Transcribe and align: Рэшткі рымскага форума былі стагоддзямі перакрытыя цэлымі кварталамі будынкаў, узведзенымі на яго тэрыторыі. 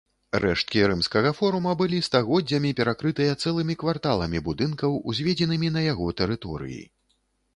Рэшткі 0.43 0.79
рымскага 0.91 1.31
форума 1.39 1.73
былі 1.81 1.99
стагоддзямі 2.07 2.71
перакрытыя 2.79 3.35
цэлымі 3.45 3.77
кварталамі 3.83 4.41
будынкаў, 4.49 4.97
узведзенымі 5.13 5.69
на 5.79 5.87
яго 5.91 6.07
тэрыторыі. 6.23 6.83